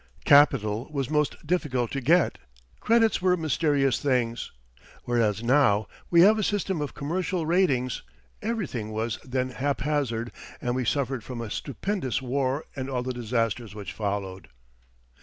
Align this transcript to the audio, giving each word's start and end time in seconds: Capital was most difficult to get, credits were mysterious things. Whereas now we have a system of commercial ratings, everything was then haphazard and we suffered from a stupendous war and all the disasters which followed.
Capital 0.25 0.89
was 0.91 1.11
most 1.11 1.45
difficult 1.45 1.91
to 1.91 2.01
get, 2.01 2.39
credits 2.79 3.21
were 3.21 3.37
mysterious 3.37 3.99
things. 4.01 4.51
Whereas 5.03 5.43
now 5.43 5.87
we 6.09 6.21
have 6.21 6.39
a 6.39 6.43
system 6.43 6.81
of 6.81 6.95
commercial 6.95 7.45
ratings, 7.45 8.01
everything 8.41 8.89
was 8.89 9.19
then 9.23 9.49
haphazard 9.49 10.31
and 10.59 10.73
we 10.75 10.85
suffered 10.85 11.23
from 11.23 11.39
a 11.39 11.51
stupendous 11.51 12.19
war 12.19 12.65
and 12.75 12.89
all 12.89 13.03
the 13.03 13.13
disasters 13.13 13.75
which 13.75 13.93
followed. 13.93 14.47